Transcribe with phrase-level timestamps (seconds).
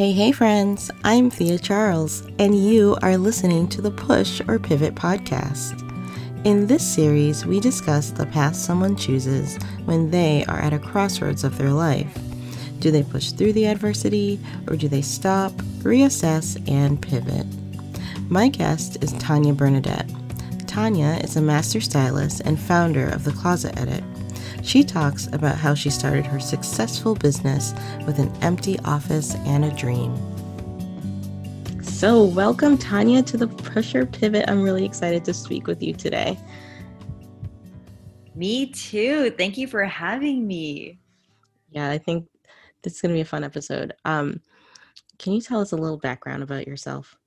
[0.00, 4.94] Hey, hey, friends, I'm Thea Charles, and you are listening to the Push or Pivot
[4.94, 5.78] podcast.
[6.46, 11.44] In this series, we discuss the path someone chooses when they are at a crossroads
[11.44, 12.18] of their life.
[12.78, 15.52] Do they push through the adversity, or do they stop,
[15.82, 17.46] reassess, and pivot?
[18.30, 20.10] My guest is Tanya Bernadette.
[20.66, 24.02] Tanya is a master stylist and founder of The Closet Edit.
[24.62, 27.72] She talks about how she started her successful business
[28.06, 30.14] with an empty office and a dream.
[31.82, 34.44] So, welcome, Tanya, to the Push or Pivot.
[34.48, 36.38] I'm really excited to speak with you today.
[38.34, 39.30] Me too.
[39.32, 40.98] Thank you for having me.
[41.70, 42.26] Yeah, I think
[42.82, 43.94] this is going to be a fun episode.
[44.04, 44.40] Um,
[45.18, 47.18] can you tell us a little background about yourself?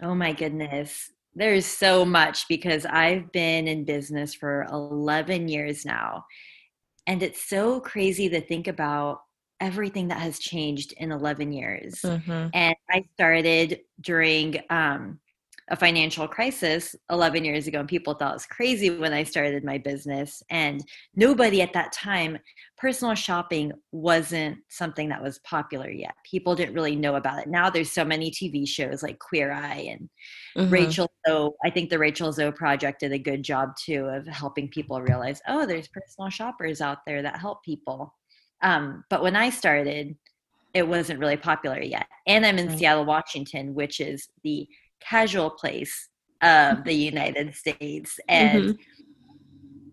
[0.00, 1.10] Oh my goodness.
[1.36, 6.24] There's so much because I've been in business for 11 years now.
[7.06, 9.20] And it's so crazy to think about
[9.60, 12.00] everything that has changed in 11 years.
[12.02, 12.48] Mm-hmm.
[12.54, 15.20] And I started during um,
[15.68, 19.64] a financial crisis 11 years ago and people thought it was crazy when i started
[19.64, 20.84] my business and
[21.16, 22.38] nobody at that time
[22.76, 26.14] personal shopping wasn't something that was popular yet.
[26.24, 27.48] People didn't really know about it.
[27.48, 30.08] Now there's so many tv shows like queer eye and
[30.56, 30.72] mm-hmm.
[30.72, 31.50] rachel zoe.
[31.64, 35.40] I think the rachel zoe project did a good job too of helping people realize
[35.48, 38.14] oh there's personal shoppers out there that help people.
[38.62, 40.16] Um, but when i started
[40.74, 42.06] it wasn't really popular yet.
[42.26, 42.78] And i'm in right.
[42.78, 44.68] seattle washington which is the
[45.00, 46.08] casual place
[46.42, 48.18] of the United States.
[48.28, 49.04] And mm-hmm.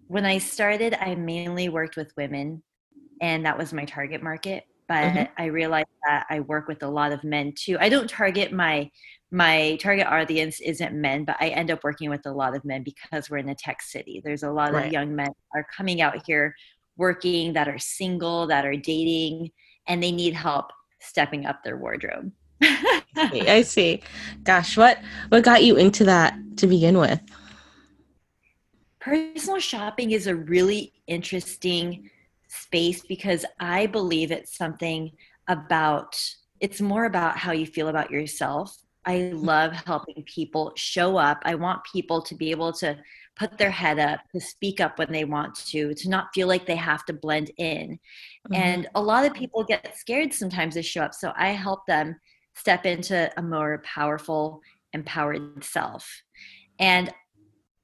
[0.07, 2.61] when I started, I mainly worked with women,
[3.21, 4.65] and that was my target market.
[4.87, 5.41] But mm-hmm.
[5.41, 7.77] I realized that I work with a lot of men too.
[7.79, 8.89] I don't target my
[9.31, 12.83] my target audience isn't men, but I end up working with a lot of men
[12.83, 14.21] because we're in a tech city.
[14.23, 14.85] There's a lot right.
[14.85, 16.53] of young men are coming out here
[16.97, 19.49] working that are single, that are dating,
[19.87, 22.31] and they need help stepping up their wardrobe.
[23.15, 24.01] I see.
[24.43, 27.21] Gosh, what what got you into that to begin with?
[28.99, 32.09] Personal shopping is a really interesting
[32.47, 35.11] space because I believe it's something
[35.47, 36.19] about
[36.59, 38.77] it's more about how you feel about yourself.
[39.05, 39.45] I mm-hmm.
[39.45, 41.41] love helping people show up.
[41.43, 42.97] I want people to be able to
[43.35, 46.65] put their head up, to speak up when they want to, to not feel like
[46.65, 47.99] they have to blend in.
[48.47, 48.53] Mm-hmm.
[48.53, 51.13] And a lot of people get scared sometimes to show up.
[51.13, 52.15] So I help them
[52.55, 54.61] step into a more powerful,
[54.93, 56.23] empowered self.
[56.79, 57.13] And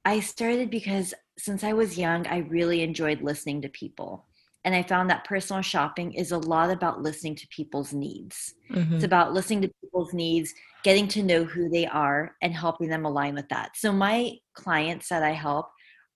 [0.04, 4.26] I started because since I was young, I really enjoyed listening to people.
[4.64, 8.54] And I found that personal shopping is a lot about listening to people's needs.
[8.70, 8.96] Mm-hmm.
[8.96, 10.52] It's about listening to people's needs,
[10.84, 13.70] getting to know who they are, and helping them align with that.
[13.76, 15.70] So, my clients that I help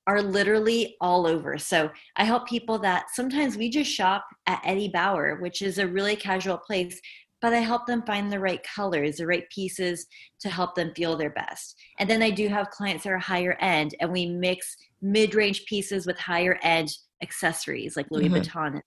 [0.07, 1.57] are literally all over.
[1.57, 5.89] So, I help people that sometimes we just shop at Eddie Bauer, which is a
[5.89, 7.01] really casual place,
[7.45, 10.07] but I help them find the right colors, the right pieces
[10.41, 11.77] to help them feel their best.
[11.99, 15.67] And then I do have clients that are higher end, and we mix mid range
[15.67, 16.89] pieces with higher end
[17.23, 18.37] accessories like Louis mm-hmm.
[18.37, 18.69] Vuitton.
[18.69, 18.83] And,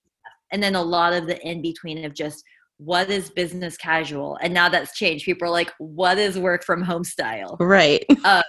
[0.51, 2.44] and then a lot of the in between of just
[2.78, 4.40] what is business casual.
[4.41, 5.25] And now that's changed.
[5.25, 7.57] People are like, what is work from home style?
[7.59, 8.06] Right.
[8.25, 8.41] Uh,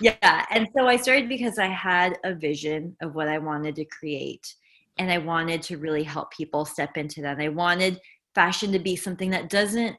[0.00, 0.46] yeah.
[0.52, 4.54] And so I started because I had a vision of what I wanted to create.
[4.98, 7.40] And I wanted to really help people step into that.
[7.40, 7.98] I wanted
[8.34, 9.96] fashion to be something that doesn't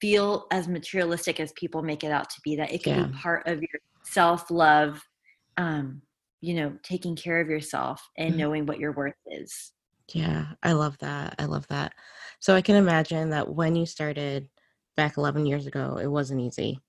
[0.00, 3.04] feel as materialistic as people make it out to be that it can yeah.
[3.06, 5.02] be part of your self-love
[5.56, 6.00] um
[6.40, 8.38] you know taking care of yourself and mm-hmm.
[8.38, 9.72] knowing what your worth is
[10.14, 11.92] yeah i love that i love that
[12.38, 14.48] so i can imagine that when you started
[14.96, 16.80] back 11 years ago it wasn't easy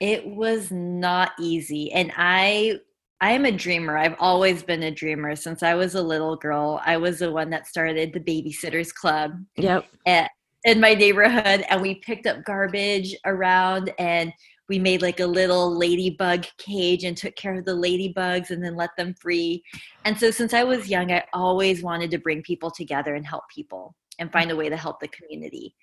[0.00, 2.78] it was not easy and i
[3.20, 3.96] I am a dreamer.
[3.96, 6.80] I've always been a dreamer since I was a little girl.
[6.84, 9.32] I was the one that started the babysitters club.
[9.56, 9.86] Yep.
[10.06, 10.30] At,
[10.64, 14.32] in my neighborhood and we picked up garbage around and
[14.68, 18.74] we made like a little ladybug cage and took care of the ladybugs and then
[18.74, 19.62] let them free.
[20.04, 23.44] And so since I was young, I always wanted to bring people together and help
[23.54, 25.74] people and find a way to help the community.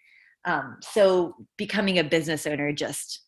[0.45, 3.21] Um, so becoming a business owner just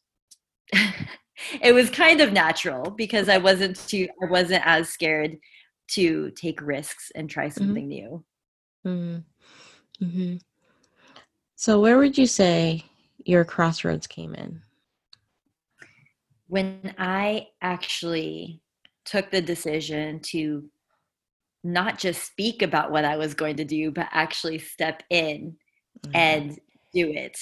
[1.61, 5.37] it was kind of natural because I wasn't too I wasn't as scared
[5.87, 7.57] to take risks and try mm-hmm.
[7.63, 7.89] something mm-hmm.
[7.89, 8.25] new.
[8.85, 10.05] Mm-hmm.
[10.05, 10.35] Mm-hmm.
[11.55, 12.83] So, where would you say
[13.23, 14.61] your crossroads came in?
[16.47, 18.61] When I actually
[19.05, 20.69] took the decision to
[21.63, 25.55] not just speak about what I was going to do, but actually step in
[26.05, 26.15] mm-hmm.
[26.15, 26.51] and
[26.93, 27.37] do it.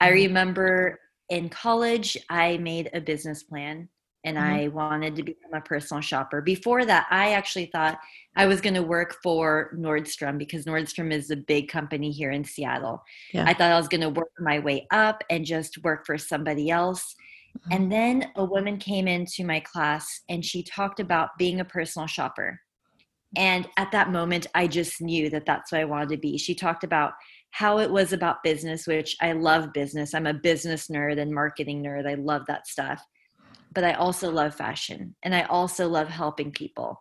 [0.00, 0.14] I mm-hmm.
[0.14, 1.00] remember
[1.30, 3.88] in college, I made a business plan
[4.24, 4.42] and Mhm.
[4.42, 6.42] I wanted to become a personal shopper.
[6.42, 7.98] Before that, I actually thought
[8.36, 12.44] I was going to work for Nordstrom because Nordstrom is a big company here in
[12.44, 13.02] Seattle.
[13.32, 13.44] Yeah.
[13.46, 16.68] I thought I was going to work my way up and just work for somebody
[16.68, 17.16] else.
[17.56, 17.76] Mhm.
[17.76, 22.06] And then a woman came into my class and she talked about being a personal
[22.06, 22.60] shopper.
[23.36, 26.36] And at that moment, I just knew that that's what I wanted to be.
[26.36, 27.14] She talked about
[27.50, 30.14] how it was about business, which I love business.
[30.14, 32.08] I'm a business nerd and marketing nerd.
[32.08, 33.04] I love that stuff.
[33.72, 37.00] But I also love fashion and I also love helping people.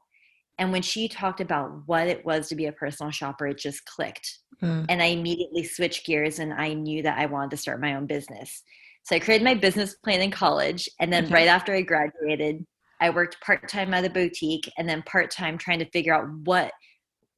[0.59, 3.85] And when she talked about what it was to be a personal shopper, it just
[3.85, 4.39] clicked.
[4.61, 4.85] Mm.
[4.89, 8.05] And I immediately switched gears and I knew that I wanted to start my own
[8.05, 8.61] business.
[9.03, 10.89] So I created my business plan in college.
[10.99, 12.65] And then right after I graduated,
[12.99, 16.29] I worked part time at a boutique and then part time trying to figure out
[16.43, 16.71] what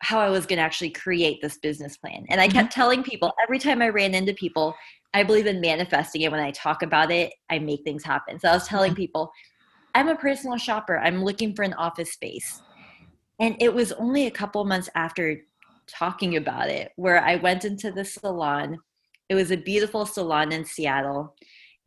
[0.01, 2.25] how I was going to actually create this business plan.
[2.29, 2.57] And I mm-hmm.
[2.57, 4.75] kept telling people every time I ran into people,
[5.13, 6.31] I believe in manifesting it.
[6.31, 8.39] When I talk about it, I make things happen.
[8.39, 9.01] So I was telling mm-hmm.
[9.01, 9.31] people,
[9.93, 10.97] I'm a personal shopper.
[10.99, 12.61] I'm looking for an office space.
[13.39, 15.41] And it was only a couple months after
[15.87, 18.77] talking about it where I went into the salon.
[19.29, 21.35] It was a beautiful salon in Seattle,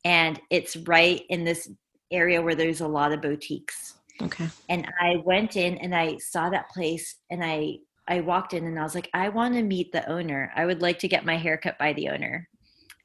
[0.05, 1.71] and it's right in this
[2.11, 4.49] area where there's a lot of boutiques Okay.
[4.69, 7.79] and I went in and I saw that place and I
[8.09, 10.53] I walked in and I was like, I want to meet the owner.
[10.55, 12.49] I would like to get my hair cut by the owner.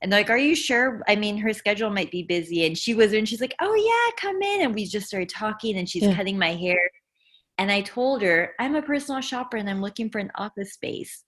[0.01, 1.01] And like, Are you sure?
[1.07, 2.65] I mean, her schedule might be busy.
[2.65, 4.61] And she was and she's like, Oh yeah, come in.
[4.61, 6.15] And we just started talking and she's Yeah.
[6.15, 6.79] cutting my hair.
[7.57, 11.23] And I told her, I'm a personal shopper and I'm looking for an office space.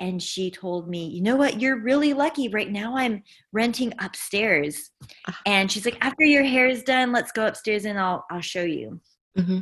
[0.00, 1.60] And she told me, you know what?
[1.60, 2.48] You're really lucky.
[2.48, 3.22] Right now I'm
[3.52, 4.90] renting upstairs.
[5.28, 5.38] Ah.
[5.44, 8.62] And she's like, after your hair is done, let's go upstairs and I'll I'll show
[8.62, 9.00] you
[9.36, 9.60] Mm-hmm.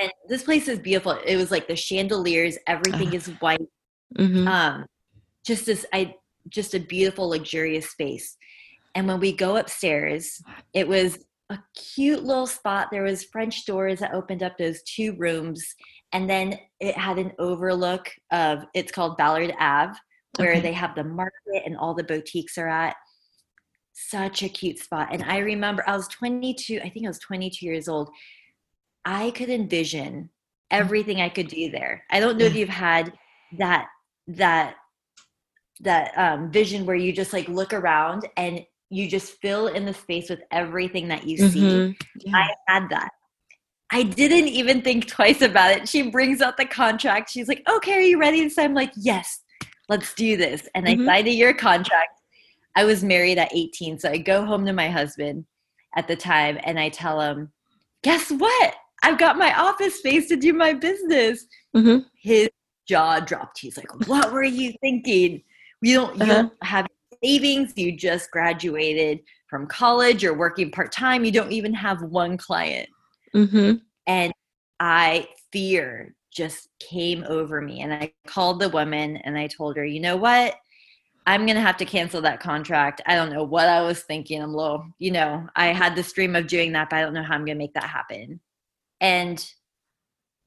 [0.00, 1.12] And this place is beautiful.
[1.12, 3.14] It was like the chandeliers everything Ah.
[3.16, 3.60] is white.
[4.16, 4.46] Mm-hmm.
[4.48, 4.86] um
[5.44, 6.14] just this i
[6.48, 8.36] just a beautiful luxurious space.
[8.94, 10.40] And when we go upstairs
[10.74, 11.18] it was
[11.50, 11.58] a
[11.94, 12.88] cute little spot.
[12.90, 15.62] There was french doors that opened up those two rooms.
[16.12, 19.94] And then it had an overlook of it's called ballard ave
[20.38, 20.60] where Okay.
[20.60, 22.94] they have the market and all the boutiques are at.
[23.92, 25.08] Such a cute spot.
[25.12, 28.10] And i remember i was 22 i think i was 22 years old
[29.06, 30.28] i could envision
[30.70, 33.12] everything i could do there i don't know if you've had
[33.58, 33.86] that
[34.26, 34.74] that
[35.80, 39.92] that um, vision where you just like look around and you just fill in the
[39.94, 41.96] space with everything that you see Mhm.
[42.16, 42.32] Yeah.
[42.36, 43.10] I had that.
[43.92, 45.88] I didn't even think twice about it.
[45.88, 47.30] She brings out the contract.
[47.30, 48.40] She's like, okay, are you ready?
[48.42, 49.42] And so I'm like, yes,
[49.88, 50.66] let's do this.
[50.74, 51.02] And Mhm.
[51.02, 52.20] I signed a year contract.
[52.74, 53.98] I was married at 18.
[53.98, 55.44] So I go home to my husband
[55.94, 57.52] at the time and I tell him,
[58.02, 58.74] guess what?
[59.02, 61.46] I've got my office space to do my business.
[61.76, 62.04] Mhm.
[62.14, 62.48] His
[62.88, 63.58] jaw dropped.
[63.60, 65.42] He's like, what were you thinking?
[65.82, 66.34] You don't, you Uh-huh.
[66.42, 66.86] don't have
[67.22, 67.72] savings.
[67.76, 70.22] You just graduated from college.
[70.22, 71.24] You're working part time.
[71.24, 72.88] You don't even have one client
[73.34, 73.80] Mhm.
[74.06, 74.32] and
[74.80, 79.84] i fear just came over me and i called the woman and i told her
[79.86, 80.54] you know what
[81.26, 84.52] i'm gonna have to cancel that contract i don't know what i was thinking i'm
[84.52, 87.34] low you know i had this dream of doing that but i don't know how
[87.34, 88.38] i'm gonna make that happen
[89.00, 89.44] and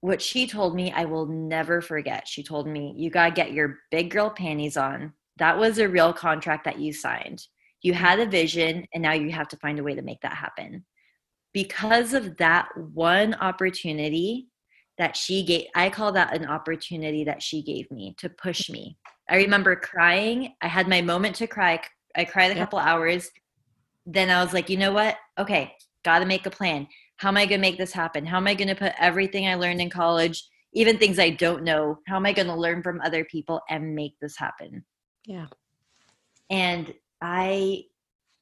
[0.01, 2.27] what she told me i will never forget.
[2.27, 5.13] She told me you gotta get your big girl panties on.
[5.37, 7.45] That was a real contract that you signed.
[7.81, 10.33] You had a vision and now you have to find a way to make that
[10.33, 10.85] happen.
[11.53, 14.47] Because of that one opportunity
[14.97, 18.97] that she gave i call that an opportunity that she gave me to push me.
[19.29, 20.53] I remember crying.
[20.61, 21.79] I had my moment to cry.
[22.15, 23.29] I cried a couple hours.
[24.05, 25.17] Then i was like you know what?
[25.37, 26.87] Okay gotta make a plan
[27.19, 29.81] how am i gonna make this happen how am i gonna put everything i learned
[29.81, 33.61] in college even things i don't know how am i gonna learn from other people
[33.69, 34.83] and make this happen
[35.25, 35.47] Yeah.
[36.49, 37.83] and I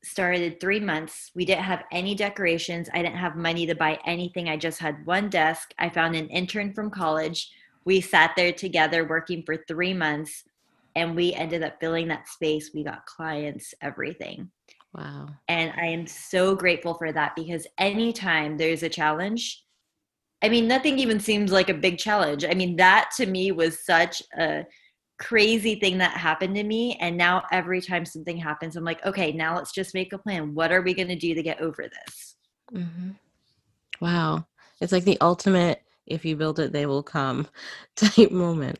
[0.03, 1.31] started three months.
[1.35, 2.89] We didn't have any decorations.
[2.93, 4.49] I didn't have money to buy anything.
[4.49, 5.73] I just had one desk.
[5.79, 7.51] I found an intern from college.
[7.85, 10.43] We sat there together working for three months
[10.95, 12.71] and we ended up filling that space.
[12.73, 14.51] We got clients, everything.
[14.93, 15.29] Wow.
[15.47, 19.63] And I am so grateful for that because anytime there's a challenge,
[20.41, 22.45] I mean, nothing even seems like a big challenge.
[22.45, 24.65] I mean, that to me was such a
[25.19, 26.97] crazy thing that happened to me.
[27.01, 30.53] And now every time something happens, I'm like, okay, now let's just make a plan.
[30.53, 32.35] What are we going to do to get over this?
[32.71, 33.11] hmm
[33.99, 34.45] Wow.
[34.79, 37.47] It's like the ultimate if you build it, they will come
[37.95, 38.79] type moment.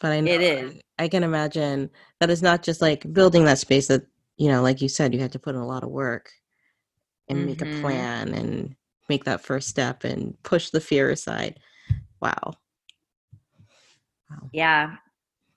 [0.00, 0.80] But I know It is.
[0.98, 4.02] I can imagine that it's not just like building that space that,
[4.40, 6.32] you know, like you said, you had to put in a lot of work
[7.28, 7.82] and make a Mhm.
[7.82, 8.74] plan and
[9.06, 11.60] make that first step and push the fear aside.
[12.22, 12.54] Wow.
[14.30, 14.48] Wow.
[14.54, 14.96] Yeah.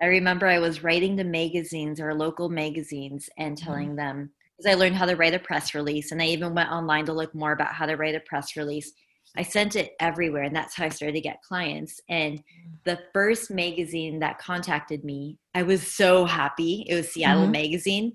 [0.02, 4.76] I remember I was writing to magazines or local magazines and telling them, because I
[4.76, 7.54] learned how to write a press release and I even went online to look more
[7.54, 8.92] about how to write a press release.
[9.38, 12.02] I sent it everywhere and that's how I started to get clients.
[12.10, 12.44] And
[12.84, 16.86] the first magazine that contacted me, I was so happy.
[16.90, 17.54] It was Seattle mm-hmm.
[17.54, 18.14] Magazine.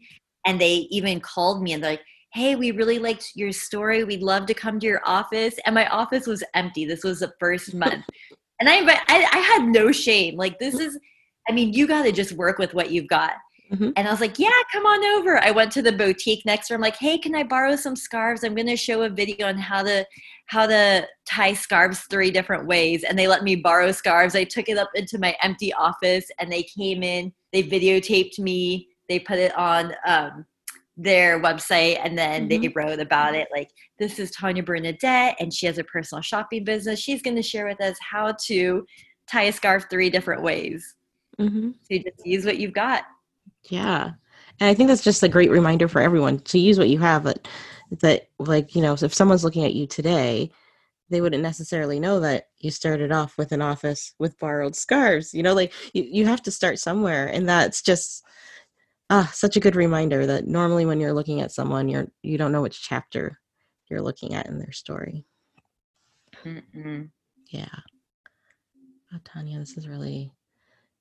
[0.48, 4.02] And they even called me and they're like, hey, we really liked your story.
[4.02, 5.54] We'd love to come to your office.
[5.66, 6.86] And my office was empty.
[6.86, 8.02] This was the first month.
[8.58, 10.36] and I, I, I had no shame.
[10.36, 10.98] Like, this is,
[11.50, 13.32] I mean, you got to just work with what you've got.
[13.70, 13.90] Mm-hmm.
[13.96, 15.36] And I was like, yeah, come on over.
[15.36, 16.76] I went to the boutique next door.
[16.76, 18.42] I'm like, hey, can I borrow some scarves?
[18.42, 20.06] I'm going to show a video on how to
[20.46, 23.04] how to tie scarves three different ways.
[23.04, 24.34] And they let me borrow scarves.
[24.34, 28.87] I took it up into my empty office and they came in, they videotaped me,
[29.08, 30.44] they put it on um,
[30.96, 32.62] their website and then mm-hmm.
[32.62, 36.64] they wrote about it like this is Tanya Bernadette and she has a personal shopping
[36.64, 36.98] business.
[36.98, 38.84] She's going to share with us how to
[39.30, 40.96] tie a scarf three different ways.
[41.40, 41.70] Mm-hmm.
[41.70, 43.04] So you just use what you've got.
[43.70, 44.10] Yeah.
[44.60, 47.24] And I think that's just a great reminder for everyone to use what you have
[47.24, 47.46] that
[48.00, 50.50] that like, you know, if someone's looking at you today,
[51.10, 55.32] they wouldn't necessarily know that you started off with an office with borrowed scarves.
[55.32, 57.26] You know, like you, you have to start somewhere.
[57.26, 58.24] And that's just
[59.10, 62.52] ah such a good reminder that normally when you're looking at someone you're you don't
[62.52, 63.38] know which chapter
[63.90, 65.24] you're looking at in their story.
[66.44, 67.10] Mm-mm.
[67.50, 67.68] Yeah.
[69.12, 70.32] Oh, Tanya, this is really,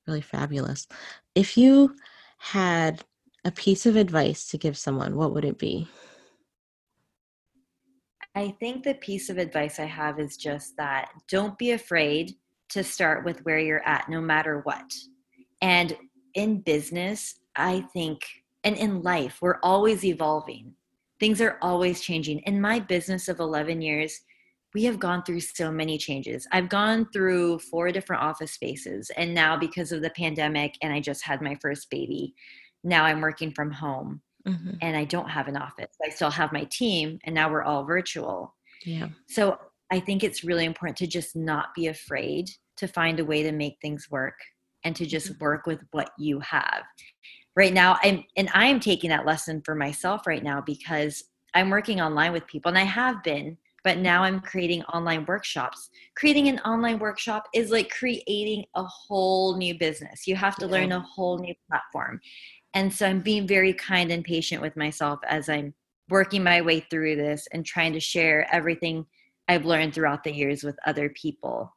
[0.06, 0.86] really fabulous.
[1.34, 1.94] If you
[2.38, 3.04] had
[3.44, 5.88] a piece of advice to give someone, what would it be?
[8.34, 12.34] I think the piece of advice I have is just that don't be afraid
[12.70, 14.92] to start with where you're at, no matter what.
[15.60, 15.96] And
[16.34, 18.22] in business, I think,
[18.64, 20.74] and in life, we're always evolving.
[21.20, 22.38] Things are always changing.
[22.40, 24.20] In my business of 11 years,
[24.74, 26.46] we have gone through so many changes.
[26.52, 31.00] I've gone through four different office spaces, and now because of the pandemic, and I
[31.00, 32.34] just had my first baby,
[32.84, 34.74] now I'm working from home mm-hmm.
[34.80, 35.96] and I don't have an office.
[36.04, 38.54] I still have my team, and now we're all virtual.
[38.84, 39.08] Yeah.
[39.28, 39.58] So
[39.90, 43.52] I think it's really important to just not be afraid to find a way to
[43.52, 44.34] make things work
[44.88, 46.82] and to just work with what you have.
[47.54, 51.22] Right now, I'm and I am taking that lesson for myself right now because
[51.54, 55.88] I'm working online with people, and I have been but now I'm creating online workshops.
[56.16, 60.26] Creating an online workshop is like creating a whole new business.
[60.26, 60.72] You have to yeah.
[60.72, 62.20] learn a whole new platform.
[62.74, 65.72] And so I'm being very kind and patient with myself as I'm
[66.10, 69.06] working my way through this and trying to share everything
[69.48, 71.74] I've learned throughout the years with other people.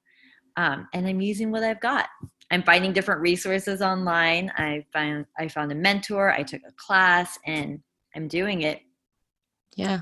[0.58, 2.08] Um, and I'm using what I've got.
[2.52, 4.52] I'm finding different resources online.
[4.58, 6.32] I found I found a mentor.
[6.32, 7.80] I took a class, and
[8.16, 8.82] I'm doing it.
[9.76, 10.02] Yeah,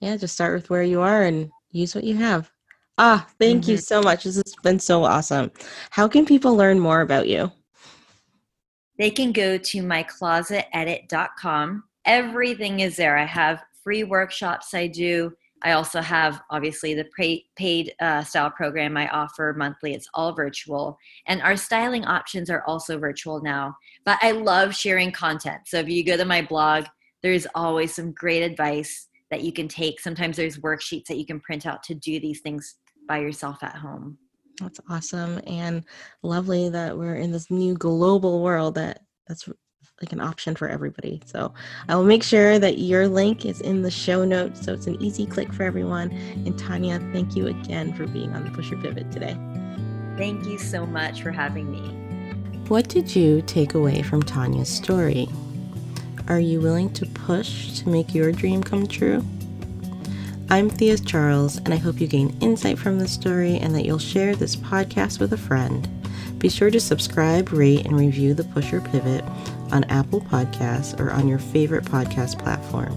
[0.00, 2.50] yeah, just start with where you are and use what you have.
[2.96, 3.72] Ah, thank mm-hmm.
[3.72, 4.22] you so much.
[4.22, 5.50] This has been so awesome.
[5.90, 7.50] How can people learn more about you?
[8.96, 11.84] They can go to myclosetedit.com.
[12.04, 13.18] Everything is there.
[13.18, 15.32] I have free workshops I do.
[15.64, 17.06] I also have obviously the
[17.56, 19.94] paid uh, style program I offer monthly.
[19.94, 20.98] It's all virtual.
[21.26, 23.74] And our styling options are also virtual now.
[24.04, 25.62] But I love sharing content.
[25.66, 26.84] So if you go to my blog,
[27.22, 30.00] there's always some great advice that you can take.
[30.00, 32.76] Sometimes there's worksheets that you can print out to do these things
[33.08, 34.18] by yourself at home.
[34.60, 35.82] That's awesome and
[36.22, 39.48] lovely that we're in this new global world that that's
[40.00, 41.20] like an option for everybody.
[41.24, 41.52] So
[41.88, 45.00] I will make sure that your link is in the show notes so it's an
[45.00, 46.10] easy click for everyone.
[46.44, 49.36] And Tanya, thank you again for being on the Push or Pivot today.
[50.16, 52.04] Thank you so much for having me.
[52.68, 55.28] What did you take away from Tanya's story?
[56.28, 59.24] Are you willing to push to make your dream come true?
[60.50, 63.98] I'm Thea Charles, and I hope you gain insight from this story and that you'll
[63.98, 65.88] share this podcast with a friend.
[66.38, 69.24] Be sure to subscribe, rate, and review the Push or Pivot
[69.72, 72.94] on Apple Podcasts or on your favorite podcast platform.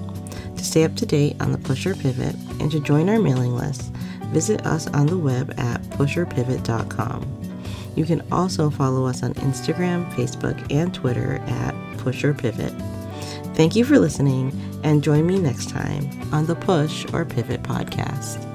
[0.55, 3.55] To stay up to date on the Push or Pivot and to join our mailing
[3.55, 3.91] list,
[4.31, 7.33] visit us on the web at pushorpivot.com.
[7.95, 12.73] You can also follow us on Instagram, Facebook, and Twitter at Push or Pivot.
[13.55, 14.51] Thank you for listening,
[14.83, 18.46] and join me next time on the Push or Pivot podcast.